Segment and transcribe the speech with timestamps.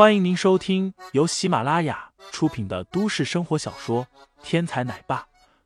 [0.00, 4.06] 欢迎您收听由喜马拉雅出品的都市生活小说
[4.42, 5.18] 《天才奶爸》，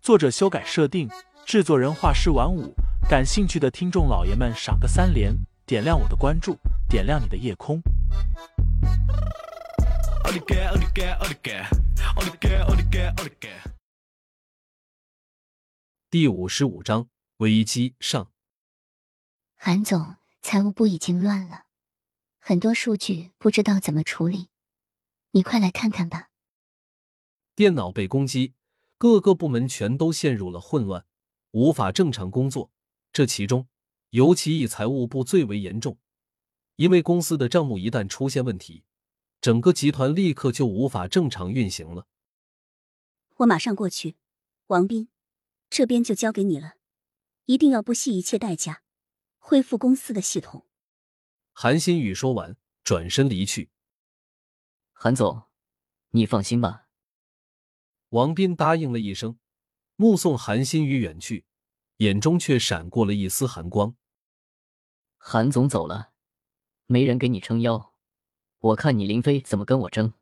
[0.00, 1.10] 作者修改设定，
[1.44, 2.72] 制作人画师晚舞。
[3.08, 5.34] 感兴趣的听众老爷们，赏个三连，
[5.66, 6.56] 点亮我的关注，
[6.88, 7.82] 点亮你的夜空。
[16.08, 17.08] 第五十五章
[17.38, 18.30] 危机上。
[19.56, 21.64] 韩总，财务部已经乱了，
[22.50, 24.48] 很多数据不知道怎么处理，
[25.30, 26.30] 你快来看看吧。
[27.54, 28.54] 电脑被攻击，
[28.98, 31.06] 各个部门全都陷入了混乱，
[31.52, 32.72] 无法正常工作。
[33.12, 33.68] 这其中，
[34.08, 35.98] 尤其以财务部最为严重，
[36.74, 38.82] 因为公司的账目一旦出现问题，
[39.40, 42.08] 整个集团立刻就无法正常运行了。
[43.36, 44.16] 我马上过去，
[44.66, 45.08] 王斌，
[45.68, 46.74] 这边就交给你了，
[47.44, 48.82] 一定要不惜一切代价。
[49.38, 50.66] 恢复公司的系统。
[51.52, 53.70] 韩新宇说完，转身离去。
[54.92, 55.44] 韩总，
[56.10, 56.86] 你放心吧。
[58.10, 59.38] 王斌答应了一声，
[59.96, 61.44] 目送韩新宇远去，
[61.98, 63.94] 眼中却闪过了一丝寒光。
[65.16, 66.12] 韩总走了，
[66.86, 67.94] 没人给你撑腰，
[68.58, 70.14] 我看你林飞怎么跟我争。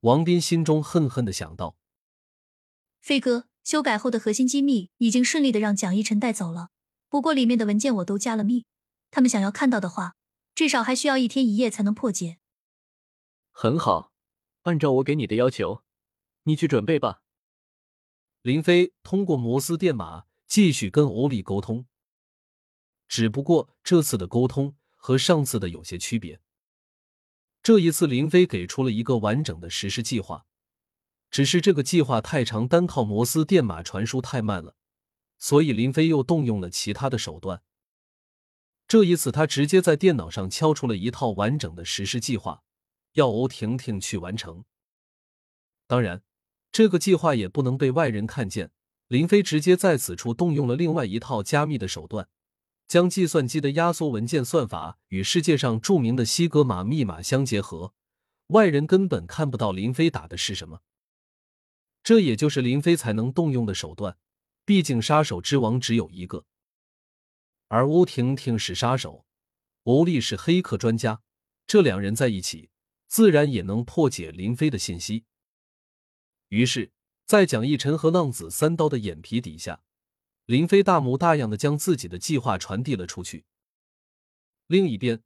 [0.00, 1.76] 王斌心中恨恨的想到：
[3.00, 6.70] 飞哥，修改后的核心机密已经顺利的让蒋一晨带走了。
[7.08, 8.66] 不过里面的文件我都加了密，
[9.10, 10.16] 他们想要看到的话，
[10.54, 12.38] 至少还需要一天一夜才能破解。
[13.50, 14.12] 很好，
[14.62, 15.82] 按照我给你的要求，
[16.42, 17.22] 你去准备吧。
[18.42, 21.86] 林飞通过摩斯电码继续跟欧丽沟通，
[23.08, 26.40] 只不过这次的沟通和上次的有些区别。
[27.62, 30.46] 这一次，林飞给出了一个完整的实施计划，
[31.30, 34.76] 只是这个计划太长，单靠摩斯电码传输太慢了。
[35.38, 37.62] 所以林飞又动用了其他的手段。
[38.88, 42.62] 这一次，他直接在电脑上敲出了一套完整的实施计划，
[43.14, 44.64] 要欧婷婷去完成。
[45.88, 46.22] 当然，
[46.70, 48.70] 这个计划也不能被外人看见。
[49.08, 52.28] 林飞直接在此处动用了另外一套加密的手段，
[52.88, 57.94] 将计算机的压缩文件算法与世界上著名的西格玛密码相结合，
[58.48, 60.80] 外人根本看不到林飞打的是什么。
[62.02, 64.16] 这也就是林飞才能动用的手段。
[64.64, 66.44] 毕竟杀手之王只有一个，
[67.68, 69.26] 而欧婷婷是杀手，
[69.84, 71.22] 欧丽是黑客专家，
[71.66, 72.70] 这两人在一起，
[73.06, 75.24] 自然也能破解林飞的信息。
[76.48, 76.92] 于是，
[77.24, 79.82] 在蒋逸晨和浪子三刀的眼皮底下，
[80.44, 83.46] 林飞大模大样的将自己的计划传递了出去。
[84.68, 85.22] 另一边，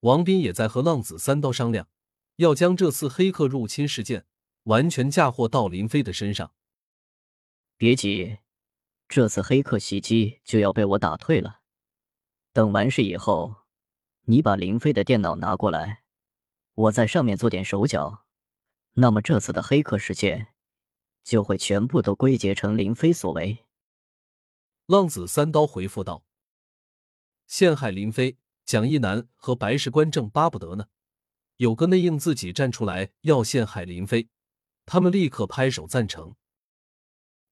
[0.00, 1.88] 王斌也在和浪子三刀商量，
[2.36, 4.26] 要将这次黑客入侵事件
[4.64, 6.54] 完全嫁祸到林飞的身上。
[7.76, 8.38] 别急。
[9.08, 11.61] 这次黑客袭击就要被我打退了。
[12.52, 13.56] 等完事以后，
[14.22, 16.04] 你把林飞的电脑拿过来，
[16.74, 18.26] 我在上面做点手脚，
[18.92, 20.48] 那么这次的黑客事件
[21.22, 23.64] 就会全部都归结成林飞所为。
[24.86, 26.24] 浪子三刀回复道
[27.46, 30.88] ：“陷害林飞，蒋一南和白石官正巴不得呢。
[31.56, 34.28] 有个内应自己站出来要陷害林飞，
[34.84, 36.34] 他们立刻拍手赞成。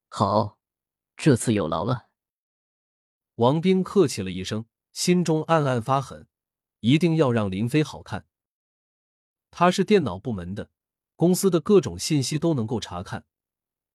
[0.09, 0.57] 好。”
[1.17, 2.07] 这次有劳了，
[3.35, 6.27] 王斌客气了一声，心中暗暗发狠，
[6.81, 8.25] 一定要让林飞好看。
[9.49, 10.69] 他是电脑部门的，
[11.15, 13.25] 公司的各种信息都能够查看。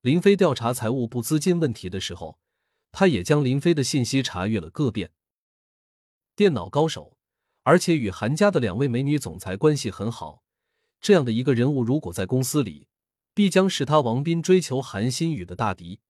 [0.00, 2.38] 林飞调查财务部资金问题的时候，
[2.92, 5.12] 他也将林飞的信息查阅了个遍。
[6.34, 7.16] 电脑高手，
[7.62, 10.42] 而且与韩家的两位美女总裁关系很好，
[11.00, 12.88] 这样的一个人物，如果在公司里，
[13.34, 16.00] 必将是他王斌追求韩新宇的大敌。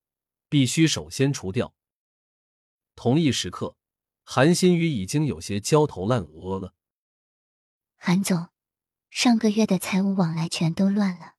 [0.49, 1.75] 必须首先除掉。
[2.95, 3.77] 同一时刻，
[4.29, 6.75] 韩新宇已经有些焦头烂额了。
[7.97, 8.49] 韩总，
[9.09, 11.35] 上个月的财务往来全都乱了，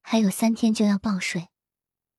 [0.00, 1.48] 还有三天就要报税。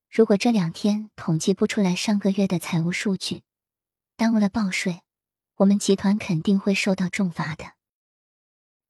[0.07, 3.41] 如果这两天统计不出来上个月的财务数据，
[4.15, 5.01] 耽误了报税，
[5.55, 7.73] 我们集团肯定会受到重罚的。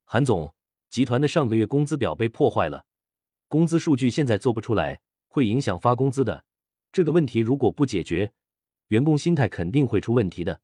[0.04, 0.54] 韩总，
[0.90, 2.84] 集团的上个月工资表被破坏了，
[3.48, 6.44] 工资数据现在做不出来，会影响发工资的。
[6.92, 8.34] 这个问题如果不解决，
[8.88, 10.60] 员工心态肯定会出问题的。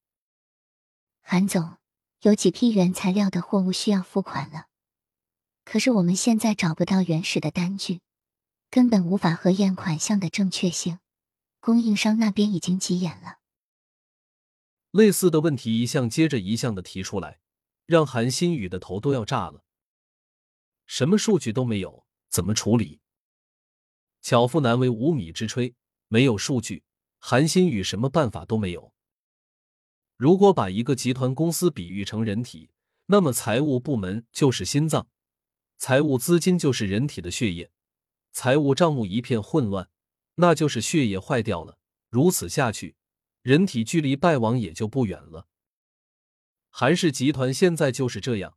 [1.22, 1.78] 韩总，
[2.20, 4.66] 有几批原材料的货物需要付款了，
[5.64, 8.00] 可是我们现在找不到原始的单据，
[8.70, 10.98] 根本无法核验款项的正确性。
[11.60, 13.38] 供应商那边已经急眼了。
[14.90, 17.38] 类似的问题一项接着一项的提出来，
[17.86, 19.64] 让韩新宇的头都要炸了。
[20.86, 23.00] 什么数据都没有，怎么处理？
[24.20, 25.75] 巧妇难为无米之炊。
[26.08, 26.82] 没有数据，
[27.20, 28.92] 韩新宇什么办法都没有。
[30.22, 32.70] 如果把一个集团公司比喻成人体，
[33.06, 35.08] 那么财务部门就是心脏，
[35.78, 37.72] 财务资金就是人体的血液，
[38.30, 39.88] 财务账目一片混乱，
[40.36, 41.76] 那就是血液坏掉了。
[42.08, 42.94] 如此下去，
[43.42, 45.48] 人体距离败亡也就不远了。
[46.70, 48.54] 韩氏集团现在就是这样，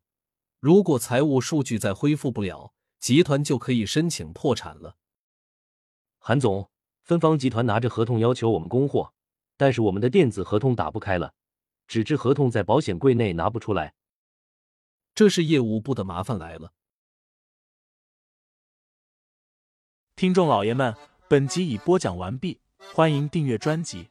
[0.59, 4.97] 如果财务数据再恢复不了，集团就可以申请破产了。
[6.19, 6.69] 韩总，
[7.01, 9.15] 芬芳集团拿着合同要求我们供货，
[9.57, 11.33] 但是我们的电子合同打不开了，
[11.87, 13.93] 纸质合同在保险柜内拿不出来，
[15.13, 16.73] 这是业务部的麻烦来了。
[20.15, 20.95] 听众老爷们，
[21.27, 22.59] 本集已播讲完毕，
[22.93, 24.09] 欢迎订阅专辑，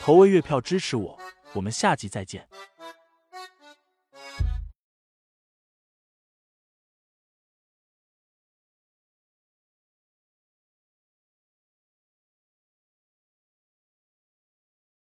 [0.00, 1.18] 投喂月票支持我，
[1.54, 2.48] 我们下集再见。